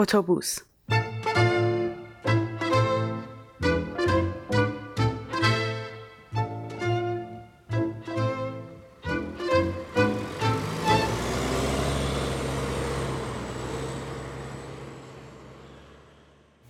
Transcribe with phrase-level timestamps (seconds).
[0.00, 0.58] اتوبوس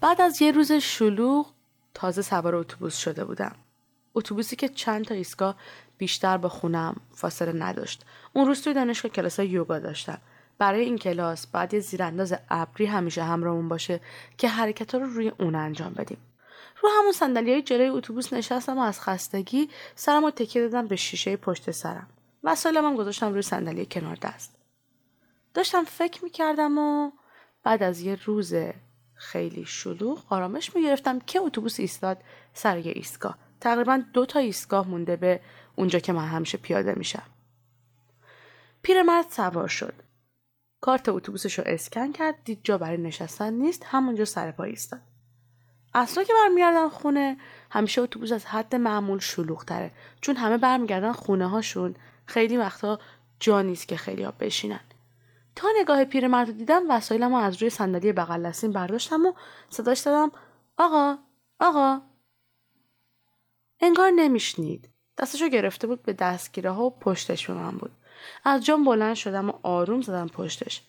[0.01, 1.53] بعد از یه روز شلوغ
[1.95, 3.57] تازه سوار اتوبوس شده بودم.
[4.15, 5.57] اتوبوسی که چند تا ایستگاه
[5.99, 8.05] بیشتر با خونم فاصله نداشت.
[8.33, 10.19] اون روز توی دانشگاه کلاس یوگا داشتم.
[10.61, 14.01] برای این کلاس باید یه زیرانداز ابری همیشه همراهمون باشه
[14.39, 16.19] که حرکت رو روی اون انجام بدیم.
[16.83, 21.37] رو همون صندلی جلوی اتوبوس نشستم و از خستگی سرم رو تکیه دادم به شیشه
[21.37, 22.09] پشت سرم.
[22.45, 24.57] وسایلم هم گذاشتم روی صندلی کنار دست.
[25.55, 27.11] داشتم فکر می‌کردم و
[27.65, 28.55] بعد از یه روز
[29.15, 32.19] خیلی شلوغ آرامش می‌گرفتم که اتوبوس ایستاد
[32.55, 35.41] سر یه ایستگاه تقریبا دو تا ایستگاه مونده به
[35.77, 37.27] اونجا که من همیشه پیاده میشم
[38.83, 40.10] پیرمرد سوار شد
[40.81, 45.01] کارت اتوبوسش رو اسکن کرد دید جا برای نشستن نیست همونجا سر پا ایستاد.
[45.95, 47.37] اصلا که برمیگردن خونه
[47.71, 51.95] همیشه اتوبوس از حد معمول شلوغ تره چون همه برمیگردن خونه هاشون
[52.27, 52.99] خیلی وقتا
[53.41, 54.81] جا نیست که خیلی ها بشینن.
[55.57, 59.33] تا نگاه پیرمرد رو دیدم وسایلم رو از روی صندلی بغل دستیم برداشتم و
[59.71, 60.33] صداش دادم
[60.77, 61.19] آقا
[61.61, 62.01] آقا.
[63.81, 64.89] انگار نمیشنید.
[65.21, 67.91] دستشو گرفته بود به دستگیره ها و پشتش به من بود.
[68.45, 70.83] از جام بلند شدم و آروم زدم پشتش.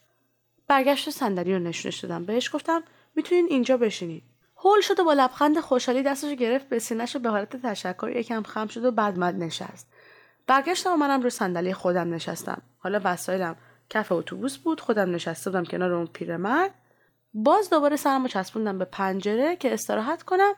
[0.68, 2.84] برگشت صندلی رو نشونش دادم بهش گفتم
[3.16, 4.24] می‌تونین اینجا بشینید
[4.58, 8.68] هول شد و با لبخند خوشحالی دستشو گرفت به سینهش به حالت تشکر یکم خم
[8.68, 9.94] شد و بعد مد نشست.
[10.48, 12.62] برگشتم و منم روی صندلی خودم نشستم.
[12.78, 13.56] حالا وسایلم
[13.90, 16.72] کف اتوبوس بود خودم نشسته بودم کنار اون پیرمرد
[17.34, 20.54] باز دوباره سرمو چسبوندم به پنجره که استراحت کنم.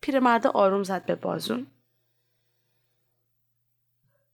[0.00, 1.66] پیرمرد آروم زد به بازون.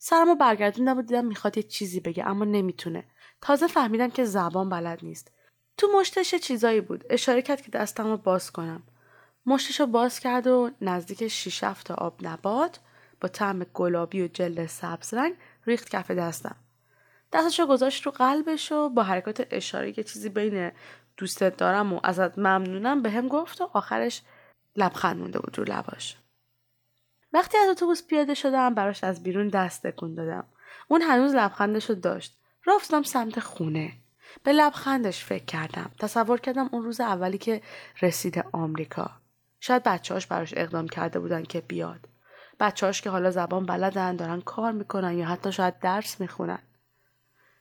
[0.07, 3.05] سرمو برگردوندم و دیدم می‌خواد یه چیزی بگه اما نمی‌تونه.
[3.41, 5.33] تازه فهمیدم که زبان بلد نیست.
[5.77, 7.05] تو مشتش چیزایی بود.
[7.11, 8.83] اشاره کرد که دستم رو باز کنم.
[9.47, 12.81] مشتش رو باز کرد و نزدیک شیش تا آب نبات
[13.21, 15.35] با طعم گلابی و جلد سبز رنگ
[15.67, 16.57] ریخت کف دستم.
[17.33, 20.73] دستش رو گذاشت رو قلبش و با حرکات اشاره که چیزی بین
[21.17, 24.23] دوستت دارم و ازت ممنونم به هم گفت و آخرش
[24.77, 26.17] لبخند مونده بود رو لباش.
[27.35, 30.45] وقتی از اتوبوس پیاده شدم براش از بیرون دست تکون دادم.
[30.89, 33.93] اون هنوز لبخندش رو داشت رفتم سمت خونه.
[34.43, 35.91] به لبخندش فکر کردم.
[35.99, 37.63] تصور کردم اون روز اولی که
[38.03, 39.11] رسیده آمریکا.
[39.61, 42.09] شاید بچه‌هاش براش اقدام کرده بودن که بیاد.
[42.61, 46.63] بچه‌هاش که حالا زبان بلدن دارن کار می‌کنن یا حتی شاید درس می‌خونن.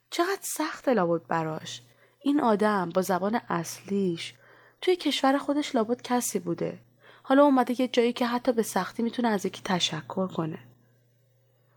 [0.09, 1.81] چقدر سخت لابد براش.
[2.21, 4.33] این آدم با زبان اصلیش
[4.81, 6.79] توی کشور خودش لابد کسی بوده.
[7.25, 10.59] حالا اومده یه جایی که حتی به سختی می‌تونه از یکی تشکر کنه.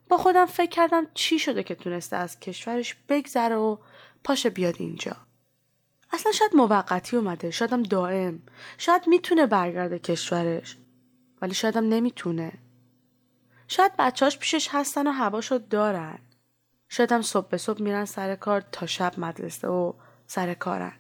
[0.09, 3.77] با خودم فکر کردم چی شده که تونسته از کشورش بگذره و
[4.25, 5.17] پاشه بیاد اینجا.
[6.13, 8.43] اصلا شاید موقتی اومده شایدم دائم.
[8.79, 10.77] شاید می‌تونه برگرده کشورش
[11.43, 12.53] ولی شایدم نمی‌تونه.
[13.69, 16.19] شاید بچهاش پیشش هستن و هواشو دارن.
[16.89, 19.93] شاید هم صبح به صبح میرن سر کار تا شب مدرسه و
[20.27, 20.93] سر کارن.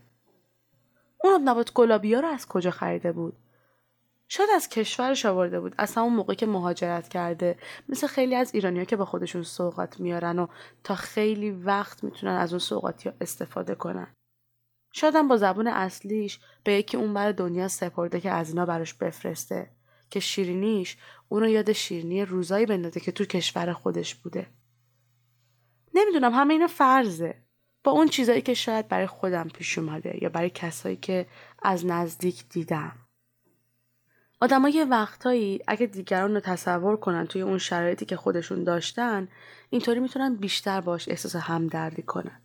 [1.24, 3.36] اون نبات گلابی ها رو از کجا خریده بود؟
[4.28, 5.74] شاید از کشورش آورده بود.
[5.78, 7.58] اصلا اون موقع که مهاجرت کرده.
[7.88, 10.46] مثل خیلی از ایرانی ها که با خودشون سوقات میارن و
[10.84, 14.14] تا خیلی وقت می‌تونن از اون سوقاتی استفاده کنن.
[14.92, 18.94] شاید هم با زبون اصلیش به یکی اون بر دنیا سپرده که از اینا براش
[18.94, 19.70] بفرسته.
[20.10, 20.96] که شیرینیش
[21.28, 24.46] اونو یاد شیرینی روزایی بندازه که تو کشور خودش بوده.
[25.94, 27.42] نمی‌دونم همه اینا فرضه.
[27.84, 31.26] با اون چیزایی که شاید برای خودم پیش اومده یا برای کسایی که
[31.62, 33.05] از نزدیک دیدم.
[34.40, 39.28] آدمای یه وقتایی اگه دیگران رو تصور کنن توی اون شرایطی که خودشون داشتن
[39.70, 42.40] اینطوری می‌تونن بیشتر باش احساس همدردی کنن.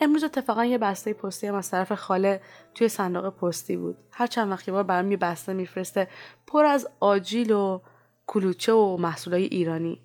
[0.00, 2.40] امروز اتفاقا یه بسته پستی از طرف خاله
[2.74, 3.96] توی صندوق پستی بود.
[4.12, 6.08] هر چند وقتی بار برام یه بسته میفرسته
[6.46, 7.80] پر از آجیل و
[8.26, 10.03] کلوچه و محصولای ایرانی.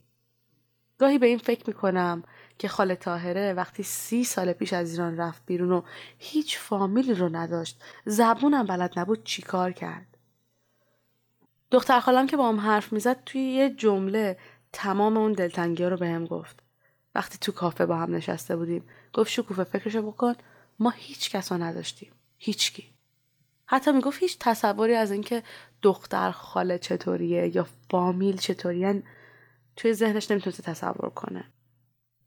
[1.00, 2.24] گاهی به این فکر می‌کنم
[2.58, 5.82] که خاله تاهره وقتی سی سال پیش از ایران رفت بیرون و
[6.18, 10.18] هیچ فامیلی رو نداشت زبونم بلد نبود چیکار کرد.
[11.72, 14.38] دختر خالم که با هم حرف می‌زد توی یه جمله
[14.74, 16.64] تمام اون دلتنگی رو به هم گفت.
[17.16, 20.34] وقتی تو کافه با هم نشسته بودیم گفت شکوفه فکرشو بکن
[20.80, 22.12] ما هیچ کس رو نداشتیم.
[22.38, 22.94] هیچکی.
[23.66, 25.44] حتی می‌گفت هیچ تصوری از اینکه
[25.82, 29.04] دختر خاله چطوریه یا فامیل چطورین
[29.80, 31.44] توی ذهنش نمی‌تونسته تصور کنه.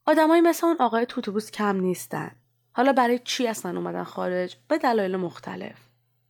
[0.07, 2.31] آدمایی مثل اون آقای توتوبوس کم نیستن.
[2.73, 5.77] حالا برای چی اصلا اومدن خارج؟ به دلایل مختلف.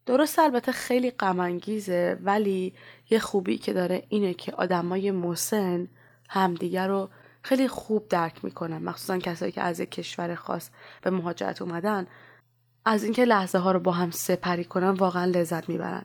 [0.06, 2.74] درست البته خیلی غمانگیزه ولی
[3.10, 5.88] یه خوبی که داره اینه که آدمای مسن
[6.30, 7.10] همدیگر رو
[7.42, 8.78] خیلی خوب درک می‌کنن.
[8.78, 10.70] مخصوصا کسایی که از یک کشور خاص
[11.02, 12.06] به مهاجرت اومدن
[12.84, 16.04] از اینکه لحظه ها رو با هم سپری کنن واقعا لذت می‌برن.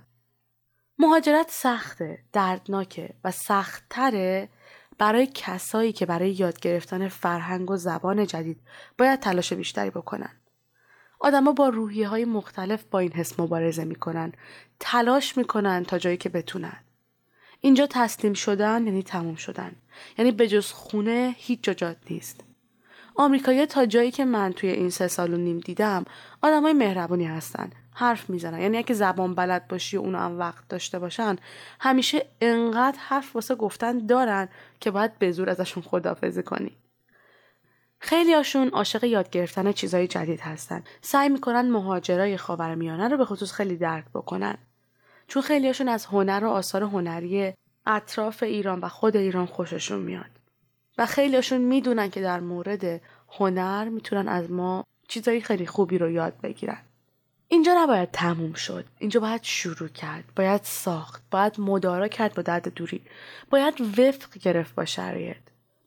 [0.99, 4.49] مهاجرت سخته دردناکه و سختتره
[4.97, 8.59] برای کسایی که برای یاد گرفتن فرهنگ و زبان جدید
[8.97, 10.31] باید تلاش بیشتری بکنن.
[11.19, 14.31] آدما با روحیه های مختلف با این حس مبارزه می‌کنن
[14.79, 16.83] تلاش می‌کنن تا جایی که بتونن.
[17.61, 19.71] اینجا تسلیم شدن یعنی تموم شدن
[20.17, 22.43] یعنی به جز خونه هیچ جاجات نیست.
[23.15, 26.05] آمریکایی تا جایی که من توی این سه سال و نیم دیدم
[26.41, 27.69] آدمای مهربونی هستن.
[27.97, 28.61] حرف می‌زنن.
[28.61, 31.35] یعنی اگه زبان بلد باشی و اونو هم وقت داشته باشن
[31.79, 34.49] همیشه انقدر حرف واسه گفتن دارن
[34.79, 36.71] که باید به زور ازشون خدافزی کنی.
[37.99, 40.83] خیلی هاشون عاشق یاد گرفتن چیزهای جدید هستن.
[41.01, 44.57] سعی می‌کنن مهاجرای خاورمیانه رو به خصوص خیلی درک بکنن.
[45.27, 47.53] چون خیلی هاشون از هنر و آثار هنری
[47.85, 50.31] اطراف ایران و خود ایران خوششون میاد.
[50.97, 56.09] و خیلی هاشون می‌دونن که در مورد هنر می‌تونن از ما چیزهای خیلی خوبی رو
[56.09, 56.77] یاد بگیرن.
[57.47, 58.85] اینجا نباید تموم شد.
[58.97, 60.23] اینجا باید شروع کرد.
[60.35, 61.23] باید ساخت.
[61.31, 63.01] باید مدارا کرد با درد دوری.
[63.49, 65.37] باید وفق گرفت با شرایط.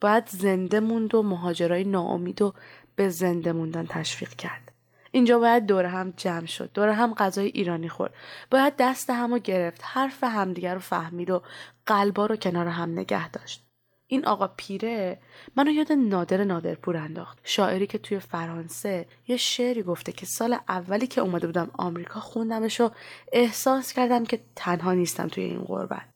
[0.01, 2.55] باید زنده موند و مهاجرای ناامید و
[2.97, 4.73] به زنده موندن تشویق کرد.
[5.11, 6.71] اینجا باید دور هم جمع شد.
[6.75, 8.15] دور هم غذای ایرانی خورد.
[8.51, 9.81] باید دست همو گرفت.
[9.85, 11.43] حرف همدیگر رو فهمید و
[11.87, 13.70] قلبا رو کنار هم نگه داشت.
[14.11, 15.19] این آقا پیره
[15.57, 17.39] منو یاد نادر نادرپور انداخت.
[17.45, 22.81] شاعری که توی فرانسه یه شعری گفته که سال اولی که اومده بودم آمریکا خوندمش
[22.81, 22.91] و
[23.33, 26.09] احساس کردم که تنها نیستم توی این غربت.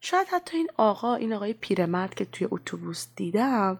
[0.00, 3.78] شاید حتی این آقا این آقای پیرمرد که توی اتوبوس دیدم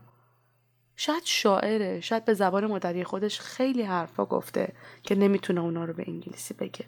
[0.97, 4.73] شاید شاعره شاید به زبان مادری خودش خیلی حرفا گفته
[5.03, 6.85] که نمی‌تونه اونا رو به انگلیسی بگه.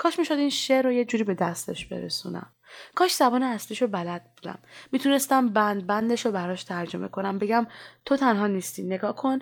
[0.00, 2.52] کاش می‌شد این شعر رو یه جوری به دستش برسونم.
[2.94, 4.58] کاش زبان اصلیش رو بلد بودم.
[4.92, 7.38] می‌تونستم بند بندش رو براش ترجمه کنم.
[7.38, 7.66] بگم
[8.04, 9.38] تو تنها نیستی نگاه کن.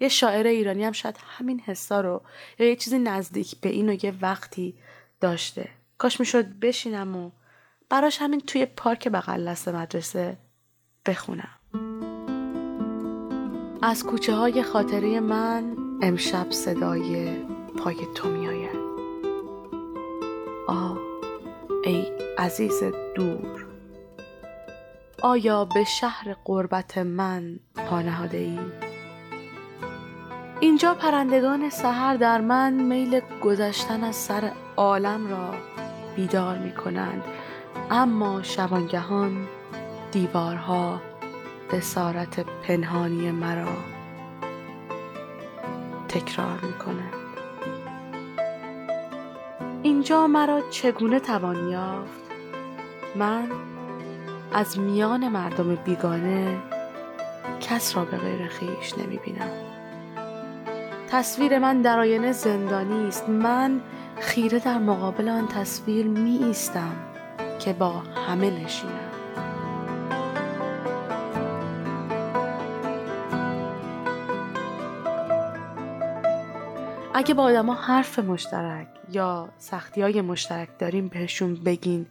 [0.00, 2.22] یه شاعر ایرانی هم شاید همین حسا رو
[2.58, 4.74] یا یه چیزی نزدیک به این و یه وقتی
[5.20, 5.68] داشته.
[5.98, 7.30] کاش می‌شد بشینم و
[7.88, 10.38] براش همین توی پارک بغل دست مدرسه
[11.06, 11.58] بخونم.
[13.82, 17.36] از کوچه های خاطره من امشب صدای
[17.78, 18.81] پای تو میآید.
[20.68, 20.98] آه
[21.84, 22.06] ای
[22.38, 22.82] عزیز
[23.14, 23.66] دور
[25.22, 28.58] آیا به شهر قربت من پانهاده ای؟
[30.60, 35.54] اینجا پرندگان سحر در من میل گذشتن از سر عالم را
[36.16, 37.24] بیدار می کنند
[37.90, 39.48] اما شبانگهان
[40.12, 41.00] دیوارها
[41.72, 43.76] بسارت پنهانی مرا
[46.08, 47.21] تکرار می کنند
[50.02, 52.22] اینجا مرا چگونه توان یافت؟
[53.16, 53.48] من
[54.52, 56.58] از میان مردم بیگانه
[57.60, 59.50] کس را به غیر خیش نمی بینم
[61.08, 63.28] تصویر من در آینه زندانی است.
[63.28, 63.80] من
[64.20, 66.94] خیره در مقابل آن تصویر می ایستم
[67.58, 67.92] که با
[68.28, 69.11] همه نشینم.
[77.14, 82.06] اگه با آدما حرف مشترک یا سختی های مشترک داریم بهشون بگین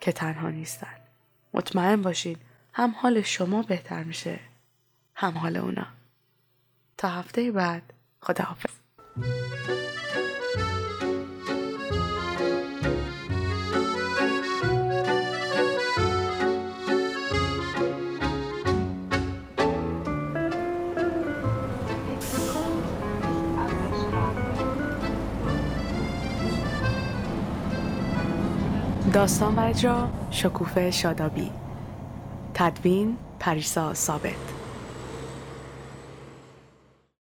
[0.00, 0.96] که تنها نیستن.
[1.54, 2.36] مطمئن باشین
[2.72, 4.40] هم حال شما بهتر میشه
[5.14, 5.86] هم حال اونا.
[6.98, 7.82] تا هفته بعد
[8.20, 8.70] خداحافظ.
[29.14, 31.50] داستان و اجرا شکوفه شادابی.
[32.54, 34.53] تدوین پریسا ثابت.